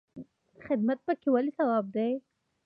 خدمت 0.65 0.99
پکې 1.05 1.27
ولې 1.33 1.51
ثواب 1.57 1.85
دی؟ 1.95 2.11